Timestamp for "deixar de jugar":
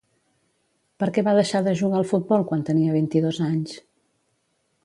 1.39-1.99